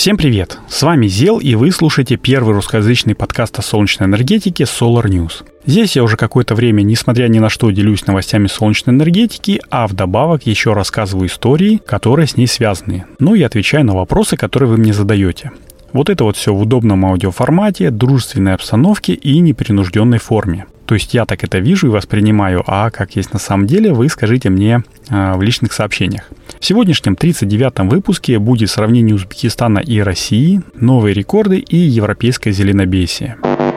Всем 0.00 0.16
привет! 0.16 0.58
С 0.66 0.80
вами 0.82 1.08
Зел, 1.08 1.40
и 1.40 1.54
вы 1.54 1.70
слушаете 1.70 2.16
первый 2.16 2.54
русскоязычный 2.54 3.14
подкаст 3.14 3.58
о 3.58 3.62
солнечной 3.62 4.08
энергетике 4.08 4.64
Solar 4.64 5.04
News. 5.04 5.44
Здесь 5.66 5.94
я 5.94 6.02
уже 6.02 6.16
какое-то 6.16 6.54
время, 6.54 6.80
несмотря 6.80 7.28
ни 7.28 7.38
на 7.38 7.50
что, 7.50 7.70
делюсь 7.70 8.06
новостями 8.06 8.46
солнечной 8.46 8.96
энергетики, 8.96 9.60
а 9.68 9.86
вдобавок 9.86 10.46
еще 10.46 10.72
рассказываю 10.72 11.28
истории, 11.28 11.82
которые 11.84 12.26
с 12.26 12.38
ней 12.38 12.46
связаны. 12.46 13.04
Ну 13.18 13.34
и 13.34 13.42
отвечаю 13.42 13.84
на 13.84 13.94
вопросы, 13.94 14.38
которые 14.38 14.70
вы 14.70 14.78
мне 14.78 14.94
задаете. 14.94 15.50
Вот 15.92 16.08
это 16.08 16.24
вот 16.24 16.38
все 16.38 16.54
в 16.54 16.62
удобном 16.62 17.04
аудиоформате, 17.04 17.90
дружественной 17.90 18.54
обстановке 18.54 19.12
и 19.12 19.38
непринужденной 19.40 20.16
форме. 20.16 20.64
То 20.90 20.94
есть 20.94 21.14
я 21.14 21.24
так 21.24 21.44
это 21.44 21.60
вижу 21.60 21.86
и 21.86 21.90
воспринимаю, 21.90 22.64
а 22.66 22.90
как 22.90 23.14
есть 23.14 23.32
на 23.32 23.38
самом 23.38 23.68
деле, 23.68 23.92
вы 23.92 24.08
скажите 24.08 24.50
мне 24.50 24.82
э, 25.08 25.34
в 25.36 25.40
личных 25.40 25.72
сообщениях. 25.72 26.24
В 26.58 26.64
сегодняшнем 26.64 27.14
39-м 27.14 27.88
выпуске 27.88 28.40
будет 28.40 28.70
сравнение 28.70 29.14
Узбекистана 29.14 29.78
и 29.78 30.00
России, 30.00 30.62
новые 30.74 31.14
рекорды 31.14 31.58
и 31.58 31.76
европейское 31.76 32.52
зеленобесие. 32.52 33.36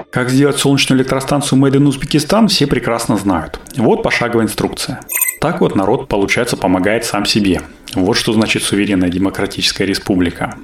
Как 0.10 0.32
сделать 0.32 0.58
солнечную 0.58 1.02
электростанцию 1.02 1.62
Made 1.62 1.74
in 1.74 1.86
Узбекистан, 1.86 2.48
все 2.48 2.66
прекрасно 2.66 3.16
знают. 3.16 3.60
Вот 3.78 4.02
пошаговая 4.02 4.48
инструкция. 4.48 5.00
Так 5.40 5.62
вот 5.62 5.76
народ, 5.76 6.08
получается, 6.08 6.58
помогает 6.58 7.06
сам 7.06 7.28
себе. 7.28 7.62
Вот 7.94 8.18
что 8.18 8.34
значит 8.34 8.64
суверенная 8.64 9.10
демократическая 9.10 9.86
республика. 9.86 10.56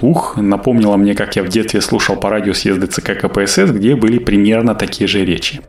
Ух, 0.00 0.38
напомнило 0.38 0.96
мне, 0.96 1.14
как 1.14 1.36
я 1.36 1.42
в 1.42 1.48
детстве 1.48 1.82
слушал 1.82 2.16
по 2.16 2.30
радио 2.30 2.54
съезды 2.54 2.86
ЦК 2.86 3.18
КПСС, 3.18 3.70
где 3.72 3.94
были 3.94 4.18
примерно 4.18 4.74
такие 4.74 5.06
же 5.06 5.22
речи. 5.22 5.60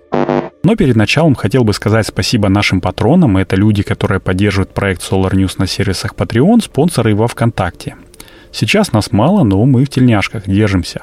Но 0.63 0.75
перед 0.75 0.95
началом 0.95 1.35
хотел 1.35 1.63
бы 1.63 1.73
сказать 1.73 2.05
спасибо 2.07 2.49
нашим 2.49 2.81
патронам. 2.81 3.37
Это 3.37 3.55
люди, 3.55 3.81
которые 3.81 4.19
поддерживают 4.19 4.73
проект 4.73 5.01
Solar 5.01 5.31
News 5.31 5.55
на 5.57 5.67
сервисах 5.67 6.13
Patreon, 6.15 6.61
спонсоры 6.61 7.15
во 7.15 7.27
ВКонтакте. 7.27 7.95
Сейчас 8.51 8.91
нас 8.91 9.11
мало, 9.11 9.43
но 9.43 9.63
мы 9.65 9.85
в 9.85 9.89
тельняшках 9.89 10.47
держимся. 10.47 11.01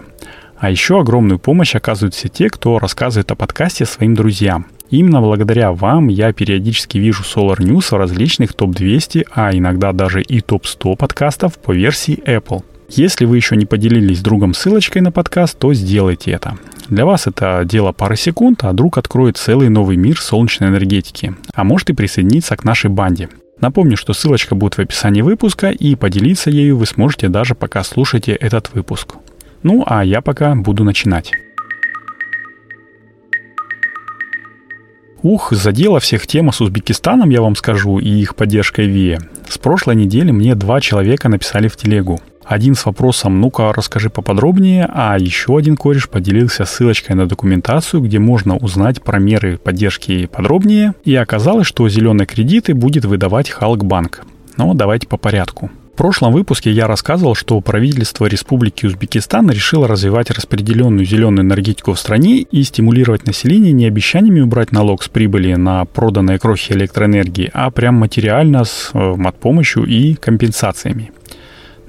А 0.58 0.70
еще 0.70 1.00
огромную 1.00 1.38
помощь 1.38 1.74
оказывают 1.74 2.14
все 2.14 2.28
те, 2.28 2.50
кто 2.50 2.78
рассказывает 2.78 3.30
о 3.30 3.34
подкасте 3.34 3.86
своим 3.86 4.14
друзьям. 4.14 4.66
Именно 4.90 5.20
благодаря 5.20 5.72
вам 5.72 6.08
я 6.08 6.32
периодически 6.32 6.98
вижу 6.98 7.24
Solar 7.24 7.58
News 7.58 7.90
в 7.90 7.92
различных 7.92 8.52
топ-200, 8.54 9.26
а 9.32 9.56
иногда 9.56 9.92
даже 9.92 10.22
и 10.22 10.40
топ-100 10.40 10.96
подкастов 10.96 11.58
по 11.58 11.72
версии 11.72 12.22
Apple. 12.24 12.62
Если 12.88 13.24
вы 13.24 13.36
еще 13.36 13.56
не 13.56 13.66
поделились 13.66 14.18
с 14.18 14.22
другом 14.22 14.54
ссылочкой 14.54 15.02
на 15.02 15.10
подкаст, 15.10 15.58
то 15.58 15.74
сделайте 15.74 16.30
это. 16.30 16.56
Для 16.88 17.04
вас 17.04 17.26
это 17.26 17.62
дело 17.64 17.90
пары 17.92 18.16
секунд, 18.16 18.62
а 18.62 18.72
друг 18.72 18.96
откроет 18.96 19.36
целый 19.36 19.68
новый 19.68 19.96
мир 19.96 20.20
солнечной 20.20 20.68
энергетики. 20.68 21.34
А 21.52 21.64
может 21.64 21.90
и 21.90 21.94
присоединиться 21.94 22.56
к 22.56 22.64
нашей 22.64 22.90
банде. 22.90 23.28
Напомню, 23.60 23.96
что 23.96 24.12
ссылочка 24.12 24.54
будет 24.54 24.74
в 24.74 24.78
описании 24.80 25.22
выпуска, 25.22 25.70
и 25.70 25.96
поделиться 25.96 26.50
ею 26.50 26.76
вы 26.76 26.86
сможете 26.86 27.28
даже 27.28 27.54
пока 27.54 27.82
слушаете 27.82 28.32
этот 28.32 28.72
выпуск. 28.72 29.14
Ну, 29.62 29.82
а 29.86 30.04
я 30.04 30.20
пока 30.20 30.54
буду 30.54 30.84
начинать. 30.84 31.32
Ух, 35.22 35.52
задела 35.52 35.98
всех 35.98 36.26
тема 36.28 36.52
с 36.52 36.60
Узбекистаном, 36.60 37.30
я 37.30 37.40
вам 37.40 37.56
скажу, 37.56 37.98
и 37.98 38.08
их 38.08 38.36
поддержкой 38.36 38.86
ВИЭ. 38.86 39.18
С 39.48 39.58
прошлой 39.58 39.96
недели 39.96 40.30
мне 40.30 40.54
два 40.54 40.80
человека 40.80 41.28
написали 41.28 41.66
в 41.66 41.76
телегу. 41.76 42.20
Один 42.46 42.76
с 42.76 42.86
вопросом 42.86 43.40
«ну-ка, 43.40 43.72
расскажи 43.72 44.08
поподробнее», 44.08 44.88
а 44.88 45.18
еще 45.18 45.58
один 45.58 45.76
кореш 45.76 46.08
поделился 46.08 46.64
ссылочкой 46.64 47.16
на 47.16 47.26
документацию, 47.26 48.00
где 48.00 48.20
можно 48.20 48.56
узнать 48.56 49.02
про 49.02 49.18
меры 49.18 49.58
поддержки 49.58 50.26
подробнее, 50.26 50.94
и 51.04 51.12
оказалось, 51.16 51.66
что 51.66 51.88
зеленые 51.88 52.24
кредиты 52.24 52.72
будет 52.74 53.04
выдавать 53.04 53.50
Халкбанк. 53.50 54.24
Но 54.56 54.74
давайте 54.74 55.08
по 55.08 55.16
порядку. 55.16 55.72
В 55.92 55.96
прошлом 55.96 56.32
выпуске 56.32 56.70
я 56.70 56.86
рассказывал, 56.86 57.34
что 57.34 57.60
правительство 57.60 58.26
Республики 58.26 58.86
Узбекистан 58.86 59.50
решило 59.50 59.88
развивать 59.88 60.30
распределенную 60.30 61.04
зеленую 61.04 61.44
энергетику 61.44 61.94
в 61.94 61.98
стране 61.98 62.42
и 62.42 62.62
стимулировать 62.62 63.26
население 63.26 63.72
не 63.72 63.86
обещаниями 63.86 64.40
убрать 64.40 64.70
налог 64.70 65.02
с 65.02 65.08
прибыли 65.08 65.54
на 65.54 65.84
проданные 65.84 66.38
крохи 66.38 66.74
электроэнергии, 66.74 67.50
а 67.52 67.70
прям 67.72 67.96
материально 67.96 68.64
с 68.64 68.90
э, 68.94 69.16
помощью 69.40 69.84
и 69.84 70.14
компенсациями. 70.14 71.10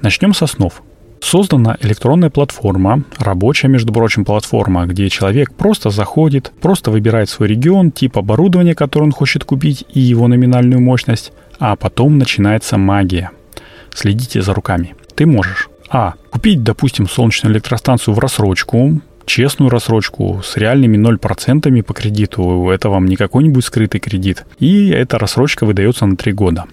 Начнем 0.00 0.34
с 0.34 0.42
основ. 0.42 0.82
Создана 1.20 1.76
электронная 1.80 2.30
платформа, 2.30 3.02
рабочая, 3.18 3.68
между 3.68 3.92
прочим, 3.92 4.24
платформа, 4.24 4.86
где 4.86 5.08
человек 5.08 5.52
просто 5.52 5.90
заходит, 5.90 6.52
просто 6.60 6.90
выбирает 6.90 7.28
свой 7.28 7.48
регион, 7.48 7.90
тип 7.90 8.16
оборудования, 8.18 8.74
который 8.74 9.04
он 9.04 9.12
хочет 9.12 9.44
купить 9.44 9.84
и 9.92 10.00
его 10.00 10.28
номинальную 10.28 10.80
мощность, 10.80 11.32
а 11.58 11.74
потом 11.76 12.18
начинается 12.18 12.78
магия– 12.78 13.30
Следите 13.94 14.42
за 14.42 14.54
руками. 14.54 14.94
Ты 15.16 15.26
можешь 15.26 15.68
А. 15.90 16.14
Купить, 16.30 16.62
допустим, 16.62 17.08
солнечную 17.08 17.52
электростанцию 17.52 18.14
в 18.14 18.18
рассрочку, 18.18 19.00
честную 19.24 19.70
рассрочку 19.70 20.40
с 20.44 20.56
реальными 20.56 20.96
0% 20.98 21.82
по 21.82 21.94
кредиту. 21.94 22.68
Это 22.70 22.90
вам 22.90 23.06
не 23.06 23.16
какой-нибудь 23.16 23.64
скрытый 23.64 23.98
кредит. 23.98 24.44
И 24.58 24.90
эта 24.90 25.18
рассрочка 25.18 25.64
выдается 25.64 26.06
на 26.06 26.16
3 26.16 26.32
года. 26.32 26.66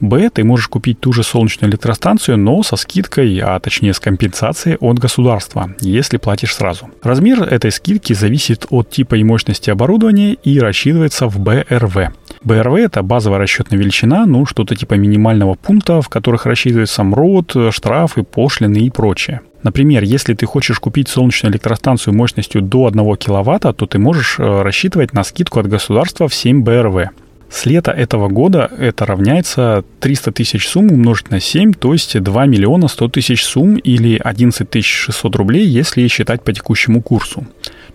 Б, 0.00 0.28
ты 0.30 0.44
можешь 0.44 0.68
купить 0.68 1.00
ту 1.00 1.12
же 1.12 1.22
солнечную 1.22 1.70
электростанцию, 1.70 2.36
но 2.36 2.62
со 2.62 2.76
скидкой, 2.76 3.38
а 3.38 3.58
точнее 3.60 3.94
с 3.94 4.00
компенсацией 4.00 4.76
от 4.76 4.98
государства, 4.98 5.70
если 5.80 6.18
платишь 6.18 6.54
сразу. 6.54 6.90
Размер 7.02 7.42
этой 7.42 7.70
скидки 7.70 8.12
зависит 8.12 8.66
от 8.70 8.90
типа 8.90 9.14
и 9.14 9.24
мощности 9.24 9.70
оборудования 9.70 10.34
и 10.34 10.60
рассчитывается 10.60 11.28
в 11.28 11.38
БРВ. 11.38 12.12
БРВ– 12.44 12.74
это 12.76 13.02
базовая 13.02 13.38
расчетная 13.38 13.78
величина, 13.78 14.26
ну, 14.26 14.44
что-то 14.44 14.76
типа 14.76 14.94
минимального 14.94 15.54
пункта, 15.54 16.02
в 16.02 16.08
которых 16.08 16.44
рассчитывается 16.44 17.02
МРОД, 17.02 17.72
штрафы, 17.72 18.22
пошлины 18.22 18.78
и 18.78 18.90
прочее. 18.90 19.40
Например, 19.62 20.04
если 20.04 20.34
ты 20.34 20.46
хочешь 20.46 20.78
купить 20.78 21.08
солнечную 21.08 21.52
электростанцию 21.52 22.14
мощностью 22.14 22.62
до 22.62 22.86
1 22.86 23.16
киловатта, 23.16 23.72
то 23.72 23.86
ты 23.86 23.98
можешь 23.98 24.36
э, 24.38 24.62
рассчитывать 24.62 25.12
на 25.12 25.24
скидку 25.24 25.58
от 25.58 25.66
государства 25.66 26.28
в 26.28 26.34
7 26.34 26.62
БРВ. 26.62 27.10
С 27.48 27.64
лета 27.64 27.92
этого 27.92 28.28
года 28.28 28.70
это 28.76 29.06
равняется 29.06 29.84
300 30.00 30.32
тысяч 30.32 30.68
сумм 30.68 30.90
умножить 30.92 31.30
на 31.30 31.40
7, 31.40 31.72
то 31.74 31.92
есть 31.92 32.20
2 32.20 32.46
миллиона 32.46 32.88
100 32.88 33.08
тысяч 33.08 33.44
сумм 33.44 33.76
или 33.76 34.20
11 34.22 34.84
600 34.84 35.36
рублей, 35.36 35.66
если 35.66 36.06
считать 36.08 36.42
по 36.42 36.52
текущему 36.52 37.02
курсу. 37.02 37.46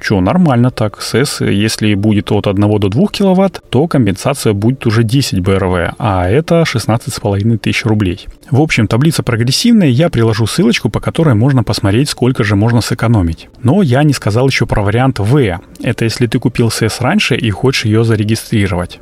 Че, 0.01 0.19
нормально 0.19 0.71
так. 0.71 1.01
СЭС, 1.01 1.41
если 1.41 1.93
будет 1.93 2.31
от 2.31 2.47
1 2.47 2.79
до 2.79 2.89
2 2.89 3.07
киловатт, 3.07 3.61
то 3.69 3.87
компенсация 3.87 4.53
будет 4.53 4.85
уже 4.87 5.03
10 5.03 5.39
БРВ, 5.41 5.93
а 5.97 6.27
это 6.27 6.63
16,5 6.63 7.57
тысяч 7.57 7.85
рублей. 7.85 8.27
В 8.49 8.61
общем, 8.61 8.87
таблица 8.87 9.23
прогрессивная, 9.23 9.87
я 9.87 10.09
приложу 10.09 10.47
ссылочку, 10.47 10.89
по 10.89 10.99
которой 10.99 11.35
можно 11.35 11.63
посмотреть, 11.63 12.09
сколько 12.09 12.43
же 12.43 12.55
можно 12.55 12.81
сэкономить. 12.81 13.47
Но 13.63 13.81
я 13.81 14.03
не 14.03 14.13
сказал 14.13 14.47
еще 14.47 14.65
про 14.65 14.81
вариант 14.81 15.19
В. 15.19 15.59
Это 15.81 16.05
если 16.05 16.27
ты 16.27 16.39
купил 16.39 16.71
СЭС 16.71 16.99
раньше 17.01 17.35
и 17.35 17.49
хочешь 17.51 17.85
ее 17.85 18.03
зарегистрировать. 18.03 18.99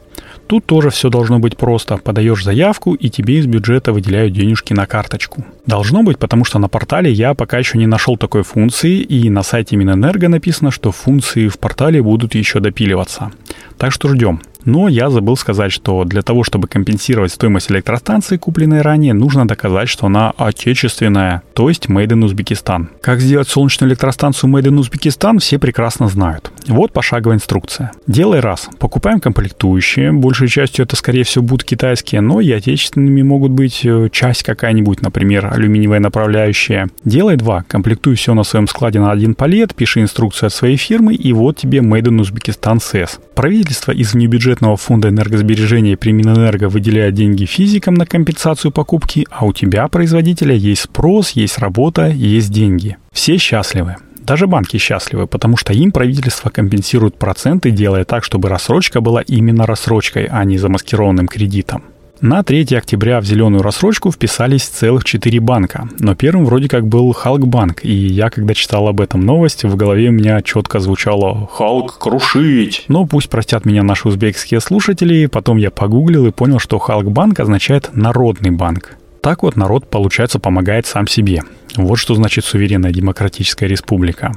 Тут 0.47 0.65
тоже 0.65 0.89
все 0.89 1.09
должно 1.09 1.39
быть 1.39 1.57
просто. 1.57 1.97
Подаешь 1.97 2.43
заявку, 2.43 2.95
и 2.95 3.09
тебе 3.09 3.37
из 3.37 3.45
бюджета 3.45 3.93
выделяют 3.93 4.33
денежки 4.33 4.73
на 4.73 4.85
карточку. 4.85 5.45
Должно 5.65 6.01
быть, 6.01 6.17
потому 6.17 6.43
что 6.43 6.57
на 6.57 6.67
портале 6.67 7.11
я 7.11 7.35
пока 7.35 7.59
еще 7.59 7.77
не 7.77 7.85
нашел 7.85 8.17
такой 8.17 8.41
функции, 8.41 8.97
и 8.97 9.29
на 9.29 9.43
сайте 9.43 9.75
Минэнерго 9.75 10.27
написано, 10.27 10.58
что 10.71 10.91
функции 10.91 11.47
в 11.47 11.57
портале 11.57 12.01
будут 12.01 12.35
еще 12.35 12.59
допиливаться. 12.59 13.31
Так 13.77 13.91
что 13.91 14.09
ждем. 14.09 14.41
Но 14.65 14.87
я 14.87 15.09
забыл 15.09 15.37
сказать, 15.37 15.71
что 15.71 16.03
для 16.03 16.21
того, 16.21 16.43
чтобы 16.43 16.67
компенсировать 16.67 17.31
стоимость 17.31 17.71
электростанции, 17.71 18.37
купленной 18.37 18.81
ранее, 18.81 19.13
нужно 19.13 19.47
доказать, 19.47 19.89
что 19.89 20.07
она 20.07 20.31
отечественная, 20.37 21.43
то 21.53 21.69
есть 21.69 21.87
Made 21.87 22.09
in 22.09 22.25
Узбекистан. 22.25 22.89
Как 23.01 23.21
сделать 23.21 23.47
солнечную 23.47 23.89
электростанцию 23.89 24.51
Made 24.51 24.65
in 24.65 24.77
Узбекистан, 24.77 25.39
все 25.39 25.59
прекрасно 25.59 26.09
знают. 26.09 26.51
Вот 26.67 26.91
пошаговая 26.91 27.37
инструкция. 27.37 27.91
Делай 28.05 28.41
раз. 28.41 28.69
Покупаем 28.79 29.19
комплектующие. 29.19 30.11
Большей 30.11 30.49
частью 30.49 30.85
это, 30.85 30.95
скорее 30.95 31.23
всего, 31.23 31.45
будут 31.45 31.63
китайские, 31.63 32.21
но 32.21 32.41
и 32.41 32.51
отечественными 32.51 33.21
могут 33.21 33.51
быть 33.51 33.85
э, 33.85 34.09
часть 34.11 34.43
какая-нибудь, 34.43 35.01
например, 35.01 35.51
алюминиевая 35.53 35.99
направляющая. 35.99 36.89
Делай 37.05 37.37
два. 37.37 37.63
Комплектуй 37.67 38.15
все 38.15 38.33
на 38.33 38.43
своем 38.43 38.67
складе 38.67 38.99
на 38.99 39.11
один 39.11 39.35
палет, 39.35 39.73
пиши 39.73 40.01
инструкцию 40.01 40.47
от 40.47 40.53
своей 40.53 40.77
фирмы, 40.77 41.15
и 41.15 41.33
вот 41.33 41.57
тебе 41.57 41.79
Made 41.79 42.03
in 42.03 42.19
Узбекистан 42.21 42.79
СЭС. 42.79 43.19
Правительство 43.35 43.91
из 43.91 44.13
внебюджетных 44.13 44.48
бюджетного 44.49 44.77
фонда 44.77 45.09
энергосбережения 45.09 45.95
при 45.95 46.11
Минэнерго 46.11 46.69
выделяет 46.69 47.13
деньги 47.13 47.45
физикам 47.45 47.93
на 47.93 48.07
компенсацию 48.07 48.71
покупки, 48.71 49.27
а 49.29 49.45
у 49.45 49.53
тебя, 49.53 49.87
производителя, 49.87 50.55
есть 50.55 50.81
спрос, 50.81 51.31
есть 51.31 51.59
работа, 51.59 52.07
есть 52.07 52.51
деньги. 52.51 52.97
Все 53.11 53.37
счастливы. 53.37 53.97
Даже 54.17 54.47
банки 54.47 54.77
счастливы, 54.77 55.27
потому 55.27 55.55
что 55.55 55.73
им 55.73 55.91
правительство 55.91 56.49
компенсирует 56.49 57.19
проценты, 57.19 57.69
делая 57.69 58.05
так, 58.05 58.23
чтобы 58.23 58.49
рассрочка 58.49 59.01
была 59.01 59.21
именно 59.21 59.67
рассрочкой, 59.67 60.25
а 60.25 60.43
не 60.45 60.57
замаскированным 60.57 61.27
кредитом. 61.27 61.83
На 62.21 62.43
3 62.43 62.75
октября 62.75 63.21
в 63.21 63.25
зеленую 63.25 63.63
рассрочку 63.63 64.11
вписались 64.11 64.63
целых 64.63 65.05
4 65.05 65.39
банка, 65.39 65.87
но 65.99 66.15
первым 66.15 66.43
вроде 66.43 66.67
как 66.67 66.85
был 66.85 67.13
Халкбанк, 67.13 67.85
и 67.85 67.93
я, 67.93 68.29
когда 68.29 68.53
читал 68.53 68.89
об 68.89 68.99
этом 68.99 69.21
новость, 69.21 69.63
в 69.63 69.73
голове 69.77 70.09
у 70.09 70.11
меня 70.11 70.41
четко 70.41 70.81
звучало 70.81 71.47
«Халк 71.53 71.97
крушить!». 71.97 72.83
Но 72.89 73.05
пусть 73.05 73.29
простят 73.29 73.63
меня 73.63 73.83
наши 73.83 74.09
узбекские 74.09 74.59
слушатели, 74.59 75.27
потом 75.27 75.55
я 75.55 75.71
погуглил 75.71 76.25
и 76.25 76.31
понял, 76.31 76.59
что 76.59 76.77
Халкбанк 76.77 77.39
означает 77.39 77.91
«народный 77.93 78.51
банк». 78.51 78.97
Так 79.21 79.43
вот 79.43 79.55
народ, 79.55 79.89
получается, 79.89 80.39
помогает 80.39 80.87
сам 80.87 81.07
себе. 81.07 81.43
Вот 81.77 81.95
что 81.95 82.15
значит 82.15 82.43
суверенная 82.43 82.91
демократическая 82.91 83.67
республика. 83.67 84.33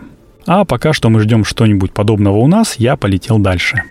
А 0.46 0.64
пока 0.64 0.92
что 0.92 1.10
мы 1.10 1.20
ждем 1.20 1.44
что-нибудь 1.44 1.92
подобного 1.92 2.36
у 2.36 2.46
нас, 2.46 2.76
я 2.76 2.96
полетел 2.96 3.38
дальше. 3.38 3.82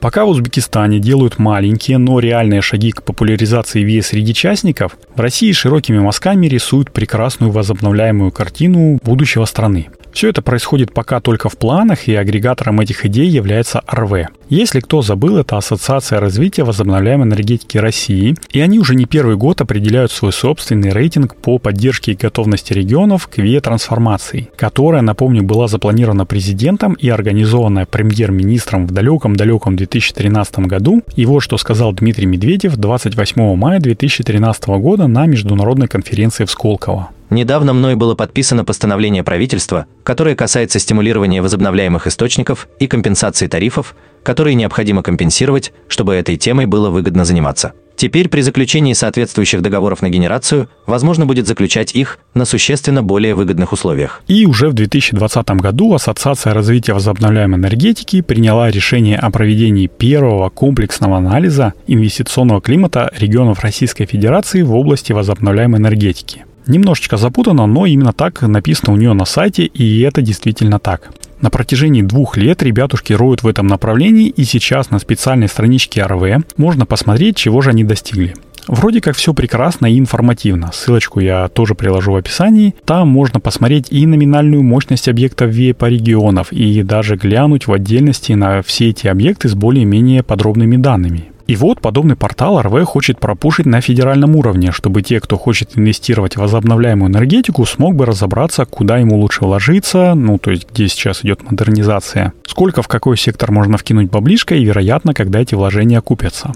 Пока 0.00 0.24
в 0.24 0.30
Узбекистане 0.30 0.98
делают 0.98 1.38
маленькие, 1.38 1.98
но 1.98 2.20
реальные 2.20 2.62
шаги 2.62 2.90
к 2.90 3.02
популяризации 3.02 3.82
ВИЭ 3.82 4.00
среди 4.00 4.32
частников, 4.32 4.96
в 5.14 5.20
России 5.20 5.52
широкими 5.52 5.98
мазками 5.98 6.46
рисуют 6.46 6.90
прекрасную 6.90 7.52
возобновляемую 7.52 8.32
картину 8.32 8.98
будущего 9.04 9.44
страны. 9.44 9.90
Все 10.12 10.28
это 10.28 10.42
происходит 10.42 10.92
пока 10.92 11.20
только 11.20 11.48
в 11.48 11.56
планах, 11.56 12.08
и 12.08 12.14
агрегатором 12.14 12.80
этих 12.80 13.06
идей 13.06 13.28
является 13.28 13.82
РВ. 13.90 14.28
Если 14.48 14.80
кто 14.80 15.00
забыл, 15.00 15.36
это 15.36 15.56
Ассоциация 15.56 16.18
развития 16.18 16.64
возобновляемой 16.64 17.28
энергетики 17.28 17.78
России, 17.78 18.34
и 18.52 18.60
они 18.60 18.80
уже 18.80 18.96
не 18.96 19.04
первый 19.04 19.36
год 19.36 19.60
определяют 19.60 20.10
свой 20.10 20.32
собственный 20.32 20.90
рейтинг 20.90 21.36
по 21.36 21.58
поддержке 21.58 22.12
и 22.12 22.16
готовности 22.16 22.72
регионов 22.72 23.28
к 23.28 23.38
ВИЭ-трансформации, 23.38 24.48
которая, 24.56 25.02
напомню, 25.02 25.44
была 25.44 25.68
запланирована 25.68 26.26
президентом 26.26 26.94
и 26.94 27.08
организованная 27.08 27.86
премьер-министром 27.86 28.88
в 28.88 28.90
далеком-далеком 28.90 29.76
2013 29.76 30.58
году. 30.60 31.02
И 31.14 31.26
вот 31.26 31.40
что 31.40 31.56
сказал 31.56 31.92
Дмитрий 31.92 32.26
Медведев 32.26 32.76
28 32.76 33.54
мая 33.54 33.78
2013 33.78 34.66
года 34.80 35.06
на 35.06 35.26
международной 35.26 35.86
конференции 35.86 36.44
в 36.44 36.50
Сколково. 36.50 37.10
Недавно 37.30 37.72
мной 37.72 37.94
было 37.94 38.16
подписано 38.16 38.64
постановление 38.64 39.22
правительства, 39.22 39.86
которое 40.02 40.34
касается 40.34 40.80
стимулирования 40.80 41.40
возобновляемых 41.40 42.08
источников 42.08 42.68
и 42.80 42.88
компенсации 42.88 43.46
тарифов, 43.46 43.94
которые 44.24 44.54
необходимо 44.54 45.02
компенсировать, 45.02 45.72
чтобы 45.86 46.14
этой 46.14 46.36
темой 46.36 46.66
было 46.66 46.90
выгодно 46.90 47.24
заниматься. 47.24 47.72
Теперь 48.00 48.30
при 48.30 48.40
заключении 48.40 48.94
соответствующих 48.94 49.60
договоров 49.60 50.00
на 50.00 50.08
генерацию 50.08 50.70
возможно 50.86 51.26
будет 51.26 51.46
заключать 51.46 51.94
их 51.94 52.18
на 52.32 52.46
существенно 52.46 53.02
более 53.02 53.34
выгодных 53.34 53.72
условиях. 53.72 54.22
И 54.26 54.46
уже 54.46 54.70
в 54.70 54.72
2020 54.72 55.50
году 55.50 55.92
Ассоциация 55.92 56.54
развития 56.54 56.94
возобновляемой 56.94 57.58
энергетики 57.58 58.22
приняла 58.22 58.70
решение 58.70 59.18
о 59.18 59.30
проведении 59.30 59.86
первого 59.86 60.48
комплексного 60.48 61.18
анализа 61.18 61.74
инвестиционного 61.86 62.62
климата 62.62 63.12
регионов 63.16 63.60
Российской 63.60 64.06
Федерации 64.06 64.62
в 64.62 64.74
области 64.74 65.12
возобновляемой 65.12 65.78
энергетики. 65.78 66.46
Немножечко 66.70 67.16
запутано, 67.16 67.66
но 67.66 67.84
именно 67.84 68.12
так 68.12 68.42
написано 68.42 68.92
у 68.92 68.96
нее 68.96 69.12
на 69.12 69.24
сайте, 69.24 69.64
и 69.64 70.02
это 70.02 70.22
действительно 70.22 70.78
так. 70.78 71.10
На 71.40 71.50
протяжении 71.50 72.00
двух 72.00 72.36
лет 72.36 72.62
ребятушки 72.62 73.12
роют 73.12 73.42
в 73.42 73.48
этом 73.48 73.66
направлении, 73.66 74.28
и 74.28 74.44
сейчас 74.44 74.90
на 74.90 75.00
специальной 75.00 75.48
страничке 75.48 76.04
РВ 76.04 76.44
можно 76.56 76.86
посмотреть, 76.86 77.36
чего 77.36 77.60
же 77.60 77.70
они 77.70 77.82
достигли. 77.82 78.36
Вроде 78.68 79.00
как 79.00 79.16
все 79.16 79.34
прекрасно 79.34 79.86
и 79.86 79.98
информативно. 79.98 80.70
Ссылочку 80.72 81.18
я 81.18 81.48
тоже 81.48 81.74
приложу 81.74 82.12
в 82.12 82.16
описании. 82.16 82.76
Там 82.84 83.08
можно 83.08 83.40
посмотреть 83.40 83.88
и 83.90 84.06
номинальную 84.06 84.62
мощность 84.62 85.08
объектов 85.08 85.50
ВИЭ 85.50 85.74
по 85.74 85.86
регионов, 85.86 86.52
и 86.52 86.84
даже 86.84 87.16
глянуть 87.16 87.66
в 87.66 87.72
отдельности 87.72 88.34
на 88.34 88.62
все 88.62 88.90
эти 88.90 89.08
объекты 89.08 89.48
с 89.48 89.54
более-менее 89.54 90.22
подробными 90.22 90.76
данными. 90.76 91.32
И 91.50 91.56
вот 91.56 91.80
подобный 91.80 92.14
портал 92.14 92.62
РВ 92.62 92.84
хочет 92.84 93.18
пропушить 93.18 93.66
на 93.66 93.80
федеральном 93.80 94.36
уровне, 94.36 94.70
чтобы 94.70 95.02
те, 95.02 95.18
кто 95.18 95.36
хочет 95.36 95.76
инвестировать 95.76 96.36
в 96.36 96.40
возобновляемую 96.40 97.10
энергетику, 97.10 97.66
смог 97.66 97.96
бы 97.96 98.06
разобраться, 98.06 98.64
куда 98.64 98.98
ему 98.98 99.18
лучше 99.18 99.42
вложиться, 99.42 100.14
ну 100.14 100.38
то 100.38 100.52
есть 100.52 100.68
где 100.72 100.86
сейчас 100.86 101.24
идет 101.24 101.42
модернизация, 101.42 102.34
сколько 102.46 102.82
в 102.82 102.86
какой 102.86 103.16
сектор 103.16 103.50
можно 103.50 103.78
вкинуть 103.78 104.12
баблишко 104.12 104.54
и, 104.54 104.64
вероятно, 104.64 105.12
когда 105.12 105.40
эти 105.40 105.56
вложения 105.56 105.98
окупятся. 105.98 106.52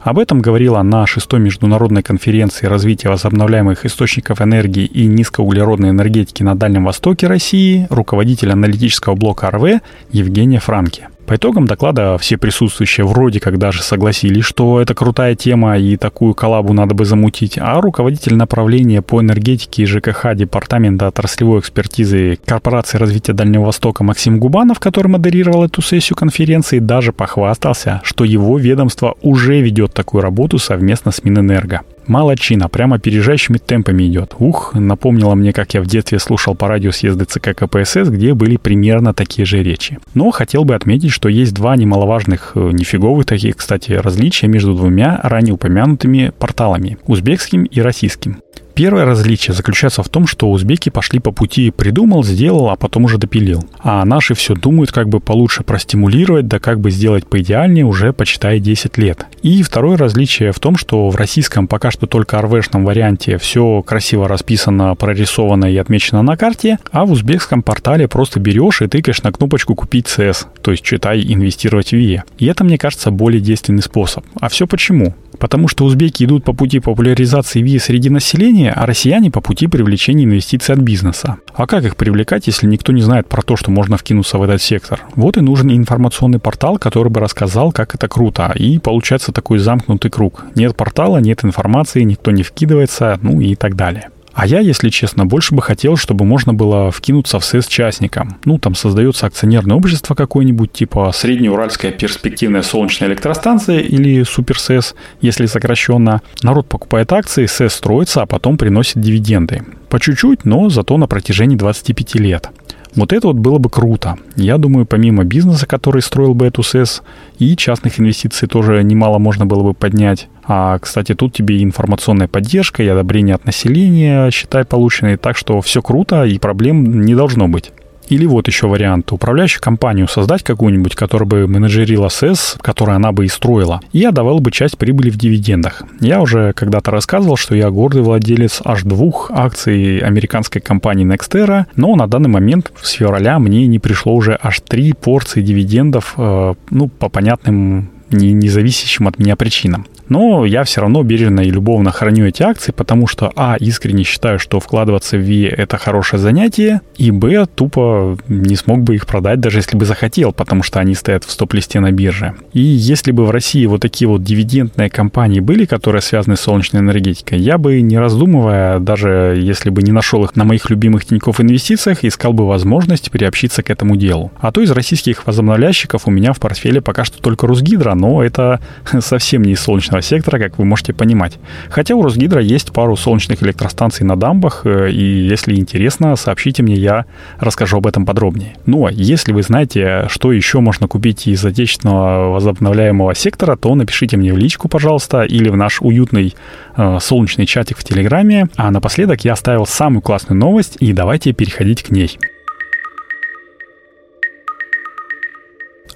Об 0.00 0.18
этом 0.18 0.40
говорила 0.40 0.80
на 0.80 1.06
шестой 1.06 1.40
международной 1.40 2.02
конференции 2.02 2.64
развития 2.64 3.10
возобновляемых 3.10 3.84
источников 3.84 4.40
энергии 4.40 4.86
и 4.86 5.04
низкоуглеродной 5.04 5.90
энергетики 5.90 6.42
на 6.42 6.54
Дальнем 6.54 6.86
Востоке 6.86 7.26
России 7.26 7.86
руководитель 7.90 8.52
аналитического 8.52 9.16
блока 9.16 9.50
РВ 9.50 9.82
Евгения 10.12 10.60
Франки. 10.60 11.08
По 11.30 11.36
итогам 11.36 11.64
доклада 11.64 12.18
все 12.18 12.36
присутствующие 12.36 13.06
вроде 13.06 13.38
как 13.38 13.56
даже 13.56 13.84
согласились, 13.84 14.44
что 14.44 14.80
это 14.80 14.96
крутая 14.96 15.36
тема 15.36 15.78
и 15.78 15.96
такую 15.96 16.34
коллабу 16.34 16.72
надо 16.72 16.96
бы 16.96 17.04
замутить, 17.04 17.56
а 17.56 17.80
руководитель 17.80 18.34
направления 18.34 19.00
по 19.00 19.20
энергетике 19.20 19.84
и 19.84 19.86
ЖКХ 19.86 20.34
Департамента 20.34 21.06
отраслевой 21.06 21.60
экспертизы 21.60 22.36
Корпорации 22.44 22.98
развития 22.98 23.32
Дальнего 23.32 23.66
Востока 23.66 24.02
Максим 24.02 24.40
Губанов, 24.40 24.80
который 24.80 25.06
модерировал 25.06 25.62
эту 25.62 25.82
сессию 25.82 26.16
конференции, 26.16 26.80
даже 26.80 27.12
похвастался, 27.12 28.00
что 28.02 28.24
его 28.24 28.58
ведомство 28.58 29.14
уже 29.22 29.60
ведет 29.60 29.94
такую 29.94 30.22
работу 30.22 30.58
совместно 30.58 31.12
с 31.12 31.22
Минэнерго. 31.22 31.82
Молодчина, 32.10 32.68
прямо 32.68 32.96
опережающими 32.96 33.58
темпами 33.58 34.02
идет. 34.02 34.34
Ух, 34.40 34.74
напомнила 34.74 35.36
мне, 35.36 35.52
как 35.52 35.74
я 35.74 35.80
в 35.80 35.86
детстве 35.86 36.18
слушал 36.18 36.56
по 36.56 36.66
радио 36.66 36.90
съезды 36.90 37.24
ЦК 37.24 37.54
КПСС, 37.54 38.08
где 38.08 38.34
были 38.34 38.56
примерно 38.56 39.14
такие 39.14 39.46
же 39.46 39.62
речи. 39.62 40.00
Но 40.14 40.32
хотел 40.32 40.64
бы 40.64 40.74
отметить, 40.74 41.12
что 41.12 41.28
есть 41.28 41.54
два 41.54 41.76
немаловажных, 41.76 42.52
э, 42.56 42.70
нифиговых 42.72 43.26
таких, 43.26 43.58
кстати, 43.58 43.92
различия 43.92 44.48
между 44.48 44.74
двумя 44.74 45.20
ранее 45.22 45.54
упомянутыми 45.54 46.32
порталами– 46.36 46.98
узбекским 47.06 47.62
и 47.62 47.80
российским. 47.80 48.38
Первое 48.74 49.04
различие 49.04 49.54
заключается 49.54 50.02
в 50.02 50.08
том, 50.08 50.26
что 50.26 50.50
узбеки 50.50 50.90
пошли 50.90 51.18
по 51.18 51.32
пути 51.32 51.70
придумал, 51.70 52.24
сделал, 52.24 52.70
а 52.70 52.76
потом 52.76 53.04
уже 53.04 53.18
допилил. 53.18 53.64
А 53.80 54.04
наши 54.04 54.34
все 54.34 54.54
думают, 54.54 54.92
как 54.92 55.08
бы 55.08 55.20
получше 55.20 55.62
простимулировать, 55.62 56.48
да 56.48 56.58
как 56.58 56.80
бы 56.80 56.90
сделать 56.90 57.26
поидеальнее 57.26 57.84
уже 57.84 58.12
почитай 58.12 58.60
10 58.60 58.98
лет. 58.98 59.26
И 59.42 59.62
второе 59.62 59.96
различие 59.96 60.52
в 60.52 60.58
том, 60.58 60.76
что 60.76 61.08
в 61.10 61.16
российском 61.16 61.66
пока 61.66 61.90
что 61.90 62.06
только 62.06 62.40
РВшном 62.40 62.84
варианте 62.84 63.38
все 63.38 63.82
красиво 63.82 64.28
расписано, 64.28 64.94
прорисовано 64.94 65.70
и 65.72 65.76
отмечено 65.76 66.22
на 66.22 66.36
карте, 66.36 66.78
а 66.92 67.04
в 67.04 67.12
узбекском 67.12 67.62
портале 67.62 68.08
просто 68.08 68.40
берешь 68.40 68.82
и 68.82 68.86
тыкаешь 68.86 69.22
на 69.22 69.32
кнопочку 69.32 69.74
«Купить 69.74 70.06
CS», 70.06 70.46
то 70.62 70.70
есть 70.70 70.82
читай 70.82 71.20
«Инвестировать 71.22 71.90
в 71.90 71.96
ВИЭ». 71.96 72.24
И 72.38 72.46
это, 72.46 72.64
мне 72.64 72.78
кажется, 72.78 73.10
более 73.10 73.40
действенный 73.40 73.82
способ. 73.82 74.24
А 74.40 74.48
все 74.48 74.66
почему? 74.66 75.14
Потому 75.40 75.68
что 75.68 75.84
узбеки 75.86 76.22
идут 76.24 76.44
по 76.44 76.52
пути 76.52 76.80
популяризации 76.80 77.62
ВИЭ 77.62 77.80
среди 77.80 78.10
населения, 78.10 78.72
а 78.72 78.86
россияне 78.86 79.30
по 79.30 79.40
пути 79.40 79.66
привлечения 79.66 80.24
инвестиций 80.24 80.74
от 80.74 80.80
бизнеса. 80.82 81.38
А 81.54 81.66
как 81.66 81.84
их 81.84 81.96
привлекать, 81.96 82.46
если 82.46 82.66
никто 82.66 82.92
не 82.92 83.00
знает 83.00 83.26
про 83.26 83.42
то, 83.42 83.56
что 83.56 83.70
можно 83.70 83.96
вкинуться 83.96 84.38
в 84.38 84.42
этот 84.42 84.60
сектор? 84.60 85.00
Вот 85.16 85.38
и 85.38 85.40
нужен 85.40 85.70
информационный 85.70 86.38
портал, 86.38 86.78
который 86.78 87.08
бы 87.10 87.20
рассказал, 87.20 87.72
как 87.72 87.94
это 87.94 88.06
круто. 88.06 88.52
И 88.54 88.78
получается 88.78 89.32
такой 89.32 89.58
замкнутый 89.58 90.10
круг. 90.10 90.44
Нет 90.54 90.76
портала, 90.76 91.18
нет 91.18 91.42
информации, 91.42 92.02
никто 92.02 92.30
не 92.30 92.42
вкидывается, 92.42 93.18
ну 93.22 93.40
и 93.40 93.54
так 93.54 93.76
далее. 93.76 94.10
А 94.32 94.46
я, 94.46 94.60
если 94.60 94.90
честно, 94.90 95.26
больше 95.26 95.54
бы 95.54 95.62
хотел, 95.62 95.96
чтобы 95.96 96.24
можно 96.24 96.54
было 96.54 96.90
вкинуться 96.90 97.38
в 97.38 97.44
СЭС 97.44 97.66
частникам. 97.66 98.38
Ну, 98.44 98.58
там 98.58 98.74
создается 98.74 99.26
акционерное 99.26 99.76
общество 99.76 100.14
какое-нибудь, 100.14 100.72
типа 100.72 101.12
Среднеуральская 101.14 101.92
перспективная 101.92 102.62
солнечная 102.62 103.08
электростанция 103.08 103.80
или 103.80 104.22
СуперСЭС, 104.22 104.94
если 105.20 105.46
сокращенно. 105.46 106.22
Народ 106.42 106.68
покупает 106.68 107.12
акции, 107.12 107.46
СЭС 107.46 107.74
строится, 107.74 108.22
а 108.22 108.26
потом 108.26 108.56
приносит 108.56 109.00
дивиденды. 109.00 109.62
По 109.88 109.98
чуть-чуть, 109.98 110.44
но 110.44 110.70
зато 110.70 110.96
на 110.96 111.08
протяжении 111.08 111.56
25 111.56 112.14
лет. 112.16 112.50
Вот 112.94 113.12
это 113.12 113.28
вот 113.28 113.36
было 113.36 113.58
бы 113.58 113.70
круто. 113.70 114.16
Я 114.36 114.58
думаю, 114.58 114.86
помимо 114.86 115.24
бизнеса, 115.24 115.66
который 115.66 116.02
строил 116.02 116.34
бы 116.34 116.46
эту 116.46 116.62
СЭС, 116.62 117.02
и 117.38 117.56
частных 117.56 118.00
инвестиций 118.00 118.48
тоже 118.48 118.82
немало 118.82 119.18
можно 119.18 119.46
было 119.46 119.62
бы 119.62 119.74
поднять. 119.74 120.28
А, 120.44 120.78
кстати, 120.78 121.14
тут 121.14 121.32
тебе 121.32 121.58
и 121.58 121.64
информационная 121.64 122.28
поддержка, 122.28 122.82
и 122.82 122.88
одобрение 122.88 123.36
от 123.36 123.44
населения, 123.46 124.30
считай, 124.30 124.64
полученные. 124.64 125.16
Так 125.16 125.36
что 125.36 125.60
все 125.60 125.82
круто, 125.82 126.24
и 126.24 126.38
проблем 126.38 127.02
не 127.02 127.14
должно 127.14 127.46
быть. 127.48 127.72
Или 128.10 128.26
вот 128.26 128.48
еще 128.48 128.66
вариант. 128.66 129.12
Управляющую 129.12 129.62
компанию 129.62 130.08
создать 130.08 130.42
какую-нибудь, 130.42 130.94
которая 130.96 131.26
бы 131.26 131.46
менеджерила 131.46 132.08
СЭС, 132.08 132.56
которую 132.60 132.96
она 132.96 133.12
бы 133.12 133.24
и 133.24 133.28
строила, 133.28 133.80
и 133.92 134.04
отдавала 134.04 134.40
бы 134.40 134.50
часть 134.50 134.76
прибыли 134.76 135.10
в 135.10 135.16
дивидендах. 135.16 135.82
Я 136.00 136.20
уже 136.20 136.52
когда-то 136.52 136.90
рассказывал, 136.90 137.36
что 137.36 137.54
я 137.54 137.70
гордый 137.70 138.02
владелец 138.02 138.60
аж 138.64 138.82
двух 138.82 139.30
акций 139.30 139.98
американской 139.98 140.60
компании 140.60 141.06
Nextera, 141.06 141.66
но 141.76 141.94
на 141.94 142.08
данный 142.08 142.28
момент 142.28 142.72
с 142.82 142.90
февраля 142.90 143.38
мне 143.38 143.66
не 143.68 143.78
пришло 143.78 144.14
уже 144.14 144.38
аж 144.42 144.60
три 144.60 144.92
порции 144.92 145.40
дивидендов, 145.40 146.14
э, 146.16 146.54
ну, 146.70 146.88
по 146.88 147.08
понятным 147.08 147.90
не, 148.10 148.32
не 148.32 148.48
зависящим 148.48 149.06
от 149.06 149.18
меня 149.18 149.36
причинам. 149.36 149.86
Но 150.10 150.44
я 150.44 150.64
все 150.64 150.82
равно 150.82 151.02
бережно 151.04 151.40
и 151.40 151.50
любовно 151.50 151.92
храню 151.92 152.26
эти 152.26 152.42
акции, 152.42 152.72
потому 152.72 153.06
что, 153.06 153.32
а, 153.36 153.56
искренне 153.58 154.02
считаю, 154.02 154.38
что 154.40 154.58
вкладываться 154.58 155.16
в 155.16 155.20
VIA 155.20 155.48
это 155.48 155.78
хорошее 155.78 156.20
занятие, 156.20 156.82
и, 156.98 157.12
б, 157.12 157.46
тупо 157.46 158.18
не 158.28 158.56
смог 158.56 158.80
бы 158.80 158.96
их 158.96 159.06
продать, 159.06 159.40
даже 159.40 159.58
если 159.58 159.76
бы 159.76 159.86
захотел, 159.86 160.32
потому 160.32 160.64
что 160.64 160.80
они 160.80 160.94
стоят 160.94 161.24
в 161.24 161.30
стоп-листе 161.30 161.78
на 161.78 161.92
бирже. 161.92 162.34
И 162.52 162.60
если 162.60 163.12
бы 163.12 163.24
в 163.24 163.30
России 163.30 163.64
вот 163.66 163.82
такие 163.82 164.08
вот 164.08 164.24
дивидендные 164.24 164.90
компании 164.90 165.38
были, 165.38 165.64
которые 165.64 166.02
связаны 166.02 166.36
с 166.36 166.40
солнечной 166.40 166.82
энергетикой, 166.82 167.38
я 167.38 167.56
бы, 167.56 167.80
не 167.80 167.96
раздумывая, 167.96 168.80
даже 168.80 169.36
если 169.38 169.70
бы 169.70 169.82
не 169.82 169.92
нашел 169.92 170.24
их 170.24 170.34
на 170.34 170.44
моих 170.44 170.68
любимых 170.70 171.04
Тинькофф 171.04 171.40
инвестициях, 171.40 172.04
искал 172.04 172.32
бы 172.32 172.48
возможность 172.48 173.12
приобщиться 173.12 173.62
к 173.62 173.70
этому 173.70 173.94
делу. 173.94 174.32
А 174.40 174.50
то 174.50 174.60
из 174.60 174.72
российских 174.72 175.24
возобновляющих 175.26 175.88
у 176.04 176.10
меня 176.10 176.32
в 176.32 176.40
портфеле 176.40 176.80
пока 176.80 177.04
что 177.04 177.22
только 177.22 177.46
Русгидро, 177.46 177.94
но 177.94 178.24
это 178.24 178.60
совсем 179.00 179.42
не 179.42 179.52
из 179.52 179.60
солнечного 179.60 179.99
солнечного 180.00 180.02
сектора, 180.02 180.38
как 180.38 180.58
вы 180.58 180.64
можете 180.64 180.92
понимать. 180.92 181.38
Хотя 181.68 181.94
у 181.94 182.02
Росгидро 182.02 182.42
есть 182.42 182.72
пару 182.72 182.96
солнечных 182.96 183.42
электростанций 183.42 184.06
на 184.06 184.16
дамбах, 184.16 184.62
э, 184.64 184.90
и 184.90 185.28
если 185.28 185.54
интересно, 185.54 186.16
сообщите 186.16 186.62
мне, 186.62 186.74
я 186.74 187.04
расскажу 187.38 187.78
об 187.78 187.86
этом 187.86 188.06
подробнее. 188.06 188.54
Ну, 188.66 188.86
а 188.86 188.90
если 188.90 189.32
вы 189.32 189.42
знаете, 189.42 190.06
что 190.08 190.32
еще 190.32 190.60
можно 190.60 190.88
купить 190.88 191.26
из 191.26 191.44
отечественного 191.44 192.32
возобновляемого 192.32 193.14
сектора, 193.14 193.56
то 193.56 193.74
напишите 193.74 194.16
мне 194.16 194.32
в 194.32 194.38
личку, 194.38 194.68
пожалуйста, 194.68 195.22
или 195.22 195.48
в 195.48 195.56
наш 195.56 195.80
уютный 195.80 196.34
э, 196.76 196.98
солнечный 197.00 197.46
чатик 197.46 197.78
в 197.78 197.84
Телеграме. 197.84 198.48
А 198.56 198.70
напоследок 198.70 199.24
я 199.24 199.32
оставил 199.32 199.66
самую 199.66 200.02
классную 200.02 200.38
новость, 200.38 200.76
и 200.80 200.92
давайте 200.92 201.32
переходить 201.32 201.82
к 201.82 201.90
ней. 201.90 202.18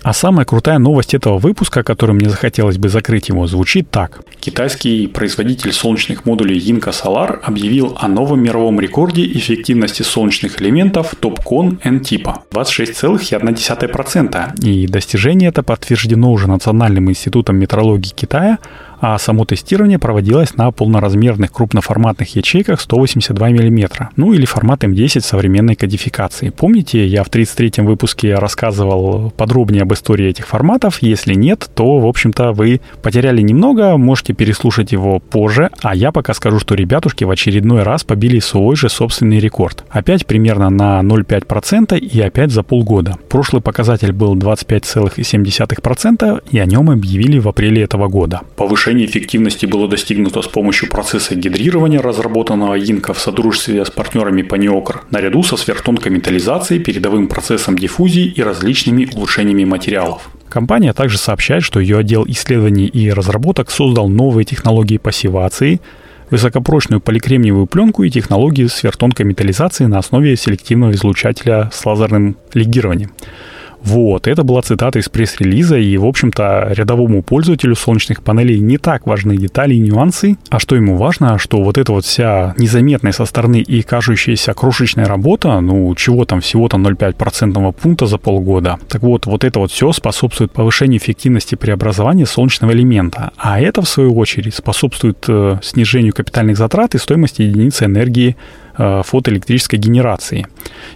А 0.05 0.13
самая 0.13 0.45
крутая 0.45 0.79
новость 0.79 1.15
этого 1.15 1.39
выпуска, 1.39 1.83
которую 1.83 2.17
мне 2.17 2.29
захотелось 2.29 2.77
бы 2.77 2.91
закрыть 2.91 3.31
его, 3.31 3.47
звучит 3.47 3.91
так. 3.91 4.21
Китайский 4.39 5.07
производитель 5.07 5.73
солнечных 5.73 6.27
модулей 6.27 6.59
Yinka 6.59 6.91
Solar 6.91 7.41
объявил 7.43 7.97
о 7.99 8.07
новом 8.07 8.43
мировом 8.43 8.79
рекорде 8.81 9.25
эффективности 9.25 10.03
солнечных 10.03 10.61
элементов 10.61 11.15
TOPCon 11.19 11.79
N-типа 11.83 12.43
26,1%. 12.51 14.63
И 14.63 14.87
достижение 14.87 15.49
это 15.49 15.63
подтверждено 15.63 16.31
уже 16.31 16.49
Национальным 16.49 17.09
институтом 17.09 17.57
метрологии 17.57 18.13
Китая, 18.15 18.59
а 19.07 19.19
само 19.19 19.45
тестирование 19.45 19.99
проводилось 19.99 20.57
на 20.57 20.71
полноразмерных 20.71 21.53
крупноформатных 21.53 22.37
ячейках 22.37 22.81
182 22.81 23.51
мм, 23.51 24.09
ну 24.17 24.33
или 24.33 24.47
формат 24.47 24.83
М10 24.83 25.21
современной 25.21 25.75
кодификации. 25.75 26.49
Помните, 26.49 27.07
я 27.07 27.23
в 27.23 27.29
33-м 27.29 27.85
выпуске 27.85 28.37
рассказывал 28.37 29.31
подробнее 29.37 29.83
об 29.83 29.93
истории 29.93 30.29
этих 30.29 30.49
форматов? 30.49 31.03
Если 31.03 31.35
нет, 31.35 31.69
то, 31.75 31.99
в 31.99 32.07
общем-то, 32.07 32.53
вы 32.53 32.81
потеряли 33.03 33.43
немного, 33.43 33.99
можете 33.99 34.33
переслушать 34.33 34.93
его 34.93 35.19
позже, 35.19 35.69
а 35.83 35.95
я 35.95 36.11
пока 36.11 36.33
скажу, 36.33 36.59
что 36.59 36.75
ребятушки 36.75 37.25
в 37.25 37.31
очередной 37.31 37.83
раз 37.83 38.05
побили 38.05 38.39
свой 38.39 38.75
же 38.75 38.89
собственный 38.89 39.39
рекорд. 39.39 39.85
Опять 39.91 40.25
примерно 40.25 40.71
на 40.71 41.01
0,5% 41.01 41.99
и 41.99 42.21
опять 42.23 42.53
за 42.53 42.63
полгода. 42.63 43.19
Прошлый 43.29 43.61
показатель 43.61 44.13
был 44.13 44.35
25,7% 44.35 46.43
и 46.51 46.59
о 46.59 46.65
нем 46.65 46.89
объявили 46.89 47.39
в 47.39 47.49
апреле 47.49 47.83
этого 47.83 48.09
года. 48.09 48.41
Повышение 48.57 48.94
Повышение 48.95 49.11
эффективности 49.11 49.67
было 49.67 49.89
достигнуто 49.89 50.41
с 50.41 50.47
помощью 50.47 50.89
процесса 50.89 51.35
гидрирования, 51.35 52.01
разработанного 52.01 52.77
Инка 52.79 53.13
в 53.13 53.19
содружестве 53.19 53.85
с 53.85 53.91
партнерами 53.91 54.43
Paniocre, 54.43 55.01
наряду 55.11 55.43
со 55.43 55.57
сверхтонкой 55.57 56.13
металлизацией, 56.13 56.81
передовым 56.81 57.27
процессом 57.27 57.77
диффузии 57.77 58.27
и 58.27 58.41
различными 58.41 59.09
улучшениями 59.13 59.65
материалов. 59.65 60.31
Компания 60.49 60.93
также 60.93 61.19
сообщает, 61.19 61.65
что 61.65 61.81
ее 61.81 61.99
отдел 61.99 62.25
исследований 62.29 62.87
и 62.87 63.11
разработок 63.11 63.73
создал 63.73 64.09
новые 64.09 64.45
технологии 64.45 64.99
пассивации, 64.99 65.81
высокопрочную 66.31 67.01
поликремниевую 67.01 67.67
пленку 67.67 68.05
и 68.05 68.11
технологии 68.11 68.67
сверхтонкой 68.67 69.27
металлизации 69.27 69.87
на 69.87 69.99
основе 69.99 70.37
селективного 70.37 70.93
излучателя 70.93 71.69
с 71.73 71.85
лазерным 71.85 72.37
легированием. 72.53 73.11
Вот, 73.85 74.27
это 74.27 74.45
была 74.45 74.63
цитата 74.63 74.99
из 74.99 75.11
пресс-релиза, 75.11 75.77
и, 75.77 75.97
в 75.99 76.07
общем-то, 76.07 76.69
рядовому 76.71 77.23
пользователю 77.23 77.77
солнечных 77.77 78.23
панелей 78.23 78.59
не 78.59 78.79
так 78.79 79.07
важны 79.07 79.37
детали 79.37 79.75
и 79.75 79.79
нюансы, 79.79 80.39
а 80.49 80.59
что 80.59 80.75
ему 80.75 80.97
важно, 80.97 81.39
что 81.39 81.63
вот 81.63 81.77
эта 81.77 81.93
вот 81.93 82.07
вся 82.07 82.55
незаметная 82.57 83.13
со 83.13 83.27
стороны 83.27 83.61
и 83.61 83.83
кажущаяся 83.83 84.55
крошечная 84.55 85.05
работа, 85.05 85.61
ну, 85.61 85.95
чего 85.97 86.25
там, 86.25 86.41
всего-то 86.41 86.79
0,5% 86.79 87.73
пункта 87.73 88.07
за 88.07 88.17
полгода. 88.17 88.79
Так 88.89 89.03
вот, 89.03 89.27
вот 89.27 89.45
это 89.45 89.59
вот 89.59 89.71
все 89.71 89.93
способствует 89.93 90.51
повышению 90.51 90.99
эффективности 90.99 91.55
преобразования 91.55 92.25
солнечного 92.25 92.73
элемента, 92.73 93.33
а 93.37 93.61
это, 93.61 93.83
в 93.83 93.89
свою 93.89 94.17
очередь, 94.17 94.55
способствует 94.55 95.23
э, 95.29 95.59
снижению 95.63 96.15
капитальных 96.15 96.57
затрат 96.57 96.95
и 96.95 96.99
стоимости 96.99 97.43
единицы 97.43 97.85
энергии 97.85 98.37
фотоэлектрической 98.77 99.79
генерации. 99.79 100.47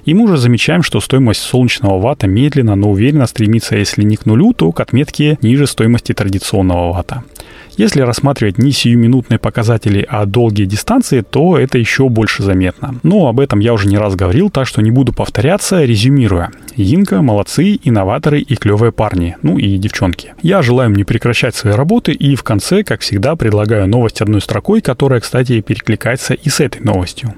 И 0.04 0.14
мы 0.14 0.25
уже 0.25 0.37
замечаем, 0.37 0.82
что 0.82 1.00
стоимость 1.00 1.40
солнечного 1.40 2.00
ватта 2.00 2.26
медленно, 2.26 2.75
но 2.75 2.90
уверенно 2.90 3.26
стремится, 3.26 3.76
если 3.76 4.02
не 4.02 4.16
к 4.16 4.26
нулю, 4.26 4.52
то 4.52 4.73
к 4.73 4.80
отметке 4.80 5.38
ниже 5.42 5.66
стоимости 5.66 6.12
традиционного 6.12 6.92
ватта. 6.92 7.25
Если 7.78 8.00
рассматривать 8.00 8.58
не 8.58 8.73
сиюминутные 8.73 9.38
показатели, 9.38 10.04
а 10.08 10.26
долгие 10.26 10.64
дистанции, 10.64 11.20
то 11.20 11.56
это 11.56 11.78
еще 11.78 12.08
больше 12.08 12.42
заметно. 12.42 12.97
Но 13.04 13.28
об 13.28 13.38
этом 13.38 13.61
я 13.61 13.73
уже 13.73 13.87
не 13.87 13.97
раз 13.97 14.16
говорил, 14.16 14.50
так 14.50 14.66
что 14.66 14.82
не 14.82 14.90
буду 14.90 15.12
повторяться, 15.12 15.85
резюмируя. 15.85 16.50
Инка, 16.75 17.23
молодцы, 17.23 17.78
инноваторы 17.85 18.40
и 18.40 18.56
клевые 18.56 18.90
парни, 18.90 19.37
ну 19.42 19.58
и 19.58 19.78
девчонки. 19.78 20.35
Я 20.42 20.61
желаю 20.61 20.90
им 20.90 20.97
не 20.97 21.04
прекращать 21.04 21.54
свои 21.54 21.73
работы 21.73 22.11
и 22.11 22.35
в 22.35 22.42
конце, 22.42 22.82
как 22.82 23.02
всегда, 23.02 23.37
предлагаю 23.37 23.87
новость 23.87 24.23
одной 24.23 24.40
строкой, 24.40 24.80
которая, 24.80 25.20
кстати, 25.20 25.61
перекликается 25.61 26.35
и 26.35 26.49
с 26.49 26.58
этой 26.58 26.82
новостью. 26.82 27.32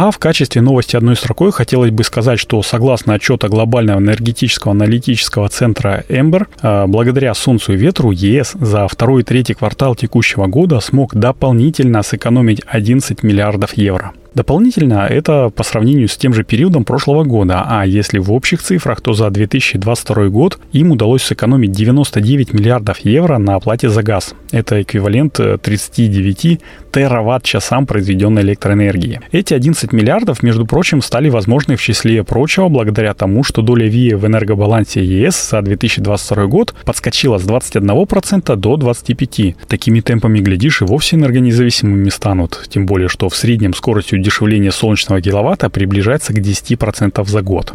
А 0.00 0.12
в 0.12 0.18
качестве 0.18 0.62
новости 0.62 0.94
одной 0.94 1.16
строкой 1.16 1.50
хотелось 1.50 1.90
бы 1.90 2.04
сказать, 2.04 2.38
что 2.38 2.62
согласно 2.62 3.14
отчету 3.14 3.48
Глобального 3.48 3.98
энергетического 3.98 4.70
аналитического 4.70 5.48
центра 5.48 6.04
Эмбер, 6.08 6.46
благодаря 6.62 7.34
Солнцу 7.34 7.72
и 7.72 7.76
ветру 7.76 8.12
ЕС 8.12 8.52
за 8.52 8.86
второй 8.86 9.22
и 9.22 9.24
третий 9.24 9.54
квартал 9.54 9.96
текущего 9.96 10.46
года 10.46 10.78
смог 10.78 11.16
дополнительно 11.16 12.04
сэкономить 12.04 12.62
11 12.68 13.24
миллиардов 13.24 13.76
евро. 13.76 14.12
Дополнительно 14.34 15.06
это 15.08 15.50
по 15.54 15.62
сравнению 15.62 16.08
с 16.08 16.16
тем 16.16 16.34
же 16.34 16.44
периодом 16.44 16.84
прошлого 16.84 17.24
года, 17.24 17.64
а 17.66 17.86
если 17.86 18.18
в 18.18 18.32
общих 18.32 18.62
цифрах, 18.62 19.00
то 19.00 19.12
за 19.12 19.30
2022 19.30 20.28
год 20.28 20.58
им 20.72 20.92
удалось 20.92 21.22
сэкономить 21.22 21.72
99 21.72 22.52
миллиардов 22.52 22.98
евро 23.00 23.38
на 23.38 23.56
оплате 23.56 23.88
за 23.88 24.02
газ. 24.02 24.34
Это 24.50 24.82
эквивалент 24.82 25.40
39 25.62 26.44
э, 26.44 26.58
тераватт-часам 26.92 27.86
произведенной 27.86 28.42
электроэнергии. 28.42 29.20
Эти 29.32 29.54
11 29.54 29.92
миллиардов, 29.92 30.42
между 30.42 30.66
прочим, 30.66 31.02
стали 31.02 31.28
возможны 31.28 31.76
в 31.76 31.82
числе 31.82 32.22
прочего 32.24 32.68
благодаря 32.68 33.14
тому, 33.14 33.44
что 33.44 33.62
доля 33.62 33.88
ВИА 33.88 34.16
в 34.16 34.26
энергобалансе 34.26 35.04
ЕС 35.04 35.50
за 35.50 35.62
2022 35.62 36.46
год 36.46 36.74
подскочила 36.84 37.38
с 37.38 37.46
21% 37.46 38.56
до 38.56 38.74
25%. 38.74 39.56
Такими 39.66 40.00
темпами, 40.00 40.40
глядишь, 40.40 40.82
и 40.82 40.84
вовсе 40.84 41.16
энергонезависимыми 41.16 42.08
станут. 42.08 42.66
Тем 42.68 42.86
более, 42.86 43.08
что 43.08 43.28
в 43.28 43.36
среднем 43.36 43.74
скоростью 43.74 44.17
удешевление 44.18 44.72
солнечного 44.72 45.20
киловатта 45.20 45.70
приближается 45.70 46.32
к 46.32 46.38
10% 46.38 47.24
за 47.26 47.42
год. 47.42 47.74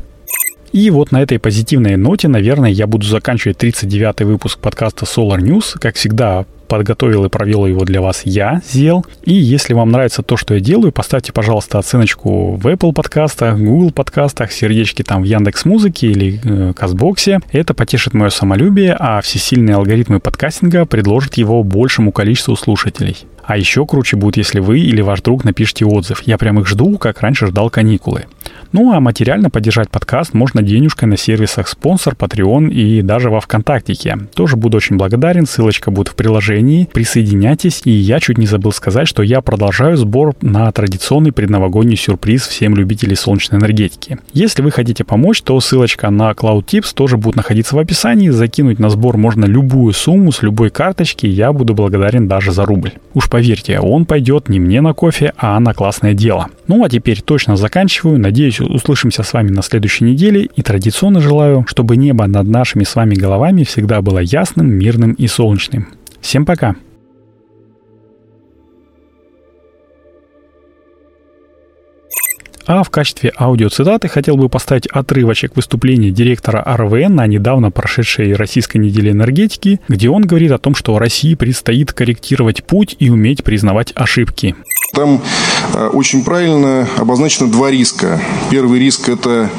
И 0.72 0.90
вот 0.90 1.12
на 1.12 1.22
этой 1.22 1.38
позитивной 1.38 1.98
ноте, 1.98 2.28
наверное, 2.28 2.72
я 2.72 2.88
буду 2.88 3.06
заканчивать 3.06 3.58
39-й 3.64 4.26
выпуск 4.26 4.58
подкаста 4.58 5.06
Solar 5.06 5.38
News. 5.38 5.78
Как 5.80 5.96
всегда, 5.96 6.46
подготовил 6.68 7.26
и 7.26 7.30
провел 7.30 7.66
его 7.66 7.86
для 7.86 8.02
вас 8.02 8.22
я, 8.26 8.62
Зел. 8.72 9.06
И 9.24 9.34
если 9.34 9.74
вам 9.74 9.92
нравится 9.92 10.24
то, 10.24 10.38
что 10.38 10.54
я 10.54 10.60
делаю, 10.60 10.92
поставьте, 10.92 11.32
пожалуйста, 11.32 11.80
оценочку 11.80 12.56
в 12.56 12.68
Apple 12.68 12.94
подкастах, 12.94 13.58
Google 13.58 13.92
подкастах, 13.92 14.52
сердечки 14.52 15.04
там 15.04 15.22
в 15.22 15.26
Яндекс 15.26 15.66
Музыке 15.66 16.08
или 16.08 16.42
э, 16.44 16.74
Казбоксе. 16.74 17.40
Это 17.52 17.74
потешит 17.74 18.14
мое 18.14 18.30
самолюбие, 18.30 18.96
а 19.00 19.22
всесильные 19.22 19.76
алгоритмы 19.76 20.20
подкастинга 20.20 20.86
предложат 20.86 21.36
его 21.36 21.64
большему 21.64 22.12
количеству 22.12 22.56
слушателей. 22.56 23.18
А 23.44 23.58
еще 23.58 23.86
круче 23.86 24.16
будет, 24.16 24.38
если 24.38 24.60
вы 24.60 24.80
или 24.80 25.02
ваш 25.02 25.22
друг 25.22 25.44
напишите 25.44 25.86
отзыв. 25.86 26.22
Я 26.26 26.38
прям 26.38 26.60
их 26.60 26.68
жду, 26.68 26.98
как 26.98 27.22
раньше 27.22 27.48
ждал 27.48 27.70
каникулы. 27.70 28.26
Ну 28.72 28.94
а 28.94 29.00
материально 29.00 29.50
поддержать 29.50 29.90
подкаст 29.90 30.34
можно 30.34 30.62
денежкой 30.62 31.08
на 31.08 31.18
сервисах 31.18 31.68
спонсор, 31.68 32.16
Patreon 32.16 32.70
и 32.70 33.02
даже 33.02 33.30
во 33.30 33.40
Вконтактике. 33.40 34.18
Тоже 34.36 34.58
буду 34.58 34.78
очень 34.78 34.98
благодарен, 34.98 35.46
ссылочка 35.46 35.92
будет 35.92 36.10
в 36.10 36.16
приложении. 36.16 36.90
Присоединяйтесь. 36.92 37.82
И 37.86 37.92
я 37.92 38.20
чуть 38.20 38.38
не 38.38 38.48
забыл 38.48 38.72
сказать, 38.72 39.08
что 39.08 39.24
я 39.24 39.42
продолжаю 39.42 39.98
сбор 39.98 40.36
на 40.42 40.72
традиционный 40.72 41.32
предновогодний 41.32 41.98
сюрприз 41.98 42.48
всем 42.48 42.76
любителям 42.76 43.14
солнечной 43.16 43.60
энергетики. 43.60 44.20
Если 44.34 44.62
вы 44.62 44.72
хотите 44.72 45.04
помочь, 45.04 45.42
то 45.42 45.60
ссылочка 45.60 46.10
на 46.10 46.32
Cloud 46.32 46.66
Tips 46.66 46.94
тоже 46.94 47.18
будет 47.18 47.36
находиться 47.36 47.76
в 47.76 47.80
описании. 47.80 48.30
Закинуть 48.30 48.80
на 48.80 48.90
сбор 48.90 49.18
можно 49.18 49.46
любую 49.46 49.94
сумму 49.94 50.32
с 50.32 50.42
любой 50.42 50.70
карточки, 50.70 51.26
я 51.26 51.54
буду 51.54 51.74
благодарен 51.74 52.28
даже 52.28 52.52
за 52.52 52.66
рубль. 52.66 52.94
Уж 53.14 53.30
поверьте, 53.30 53.80
он 53.80 54.06
пойдет 54.06 54.50
не 54.50 54.60
мне 54.60 54.82
на 54.82 54.94
кофе, 54.94 55.34
а 55.38 55.60
на 55.60 55.74
классное 55.74 56.14
дело. 56.14 56.48
Ну 56.68 56.84
а 56.84 56.90
теперь 56.90 57.22
точно 57.22 57.56
заканчиваю. 57.56 58.20
Надеюсь, 58.20 58.53
услышимся 58.62 59.24
с 59.24 59.34
вами 59.34 59.50
на 59.50 59.62
следующей 59.62 60.06
неделе. 60.06 60.50
И 60.56 60.62
традиционно 60.62 61.22
желаю, 61.22 61.66
чтобы 61.68 61.98
небо 61.98 62.28
над 62.28 62.48
нашими 62.48 62.84
с 62.84 62.96
вами 62.96 63.16
головами 63.16 63.64
всегда 63.64 64.02
было 64.02 64.20
ясным, 64.20 64.72
мирным 64.72 65.14
и 65.14 65.28
солнечным. 65.28 65.88
Всем 66.22 66.46
пока! 66.46 66.76
А 72.66 72.84
в 72.84 72.90
качестве 72.90 73.34
аудиоцитаты 73.38 74.08
хотел 74.08 74.38
бы 74.38 74.48
поставить 74.48 74.88
отрывочек 74.88 75.56
выступления 75.56 76.12
директора 76.12 76.64
РВН 76.66 77.16
на 77.16 77.28
недавно 77.28 77.72
прошедшей 77.72 78.34
Российской 78.36 78.78
неделе 78.78 79.12
энергетики, 79.12 79.82
где 79.90 80.10
он 80.10 80.24
говорит 80.24 80.52
о 80.52 80.58
том, 80.58 80.74
что 80.74 80.98
России 80.98 81.36
предстоит 81.36 81.92
корректировать 81.92 82.64
путь 82.64 82.96
и 83.00 83.10
уметь 83.10 83.44
признавать 83.44 83.92
ошибки. 83.96 84.56
Там 84.94 85.22
э, 85.74 85.88
очень 85.88 86.24
правильно 86.24 86.88
обозначено 86.98 87.52
два 87.52 87.72
риска. 87.72 88.22
Первый 88.50 88.80
риск– 88.80 89.10
это 89.10 89.50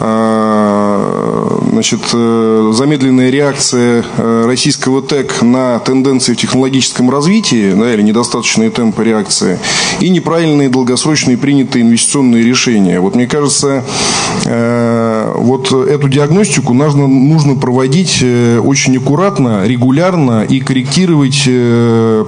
э, 0.00 1.57
значит, 1.78 2.00
замедленная 2.10 3.30
реакция 3.30 4.04
российского 4.16 5.00
ТЭК 5.00 5.42
на 5.42 5.78
тенденции 5.78 6.34
в 6.34 6.36
технологическом 6.36 7.08
развитии, 7.08 7.72
да, 7.72 7.94
или 7.94 8.02
недостаточные 8.02 8.70
темпы 8.70 9.04
реакции, 9.04 9.60
и 10.00 10.08
неправильные 10.08 10.68
долгосрочные 10.68 11.38
принятые 11.38 11.82
инвестиционные 11.82 12.42
решения. 12.42 12.98
Вот 12.98 13.14
мне 13.14 13.28
кажется, 13.28 13.84
вот 15.34 15.72
эту 15.72 16.08
диагностику 16.08 16.74
нужно, 16.74 17.06
нужно 17.06 17.54
проводить 17.54 18.22
очень 18.22 18.96
аккуратно, 18.96 19.66
регулярно 19.66 20.44
и 20.44 20.60
корректировать 20.60 21.48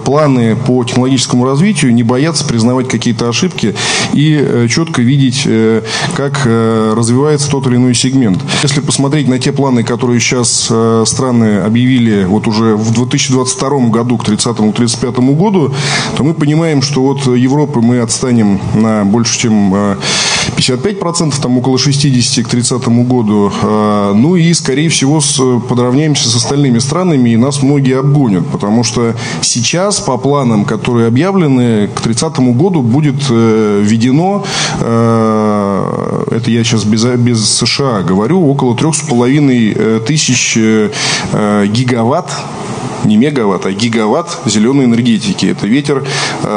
планы 0.05 0.57
по 0.57 0.85
технологическому 0.85 1.45
развитию, 1.45 1.95
не 1.95 2.03
бояться 2.03 2.45
признавать 2.45 2.89
какие-то 2.89 3.29
ошибки 3.29 3.75
и 4.13 4.67
четко 4.69 5.03
видеть, 5.03 5.47
как 6.17 6.47
развивается 6.47 7.51
тот 7.51 7.67
или 7.67 7.77
иной 7.77 7.95
сегмент. 7.95 8.41
Если 8.63 8.81
посмотреть 8.81 9.29
на 9.29 9.39
те 9.39 9.53
планы, 9.53 9.83
которые 9.83 10.21
сейчас 10.21 10.69
э, 10.71 11.05
страны 11.07 11.59
объявили 11.59 12.25
вот 12.25 12.47
уже 12.47 12.77
в 12.77 12.93
2022 12.93 13.89
году 13.89 14.17
к 14.17 14.29
30-35 14.29 15.35
году, 15.35 15.73
то 16.17 16.25
мы 16.25 16.35
понимаем, 16.35 16.83
что 16.83 17.03
от 17.05 17.27
Европы 17.27 17.81
мы 17.81 18.01
отстанем 18.01 18.61
на 18.75 19.05
больше, 19.05 19.39
чем 19.39 19.75
55%, 20.61 21.39
э, 21.39 21.43
там 21.43 21.59
около 21.59 21.79
60 21.79 22.45
к 22.45 22.49
30 22.49 22.89
году. 23.07 23.53
Э, 23.63 24.13
ну 24.15 24.37
и, 24.37 24.55
скорее 24.55 24.89
всего, 24.89 25.21
подравняемся 25.69 26.29
с 26.29 26.37
остальными 26.37 26.79
странами, 26.79 27.31
и 27.31 27.37
нас 27.37 27.63
многие 27.63 27.99
обгонят, 27.99 28.47
потому 28.47 28.85
что 28.85 29.15
сейчас 29.43 30.01
по 30.01 30.19
планам, 30.19 30.65
которые 30.65 31.09
объявлены, 31.09 31.89
к 31.89 32.01
30 32.01 32.39
году 32.57 32.83
будет 32.83 33.29
введено, 33.29 34.45
это 36.31 36.51
я 36.51 36.65
сейчас 36.65 36.85
без, 36.85 37.05
без 37.05 37.45
США 37.45 38.03
говорю, 38.03 38.49
около 38.49 38.77
трех 38.77 38.95
с 38.95 39.01
половиной 39.01 39.73
э, 39.75 40.01
тысяч 40.07 40.57
э, 40.57 40.91
э, 41.33 41.67
гигаватт 41.67 42.31
не 43.05 43.17
мегаватт, 43.17 43.67
а 43.67 43.73
гигаватт 43.73 44.39
зеленой 44.47 44.85
энергетики. 44.85 45.47
Это 45.47 45.67
ветер, 45.67 46.05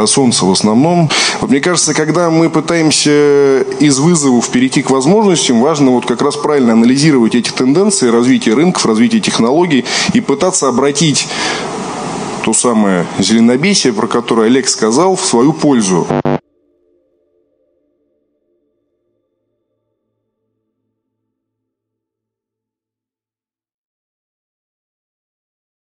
солнце 0.05 0.45
в 0.45 0.51
основном. 0.51 1.09
Вот 1.41 1.49
мне 1.49 1.59
кажется, 1.59 1.93
когда 1.93 2.29
мы 2.29 2.49
пытаемся 2.49 3.61
из 3.79 3.99
вызовов 3.99 4.49
перейти 4.49 4.81
к 4.81 4.89
возможностям, 4.89 5.61
важно 5.61 5.91
вот 5.91 6.05
как 6.05 6.21
раз 6.21 6.35
правильно 6.35 6.73
анализировать 6.73 7.35
эти 7.35 7.49
тенденции 7.49 8.09
развития 8.09 8.53
рынков, 8.53 8.85
развития 8.85 9.19
технологий 9.19 9.85
и 10.13 10.21
пытаться 10.21 10.67
обратить 10.67 11.27
то 12.43 12.53
самое 12.53 13.05
зеленобесие, 13.19 13.93
про 13.93 14.07
которое 14.07 14.47
Олег 14.47 14.67
сказал, 14.67 15.15
в 15.15 15.25
свою 15.25 15.53
пользу. 15.53 16.05